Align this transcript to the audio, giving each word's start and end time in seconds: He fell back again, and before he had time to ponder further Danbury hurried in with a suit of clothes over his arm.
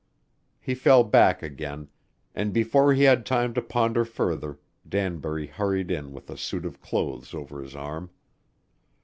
He 0.59 0.73
fell 0.73 1.03
back 1.03 1.43
again, 1.43 1.87
and 2.33 2.51
before 2.51 2.91
he 2.91 3.03
had 3.03 3.23
time 3.23 3.53
to 3.53 3.61
ponder 3.61 4.03
further 4.03 4.57
Danbury 4.89 5.45
hurried 5.45 5.91
in 5.91 6.11
with 6.11 6.27
a 6.31 6.37
suit 6.37 6.65
of 6.65 6.81
clothes 6.81 7.35
over 7.35 7.61
his 7.61 7.75
arm. 7.75 8.09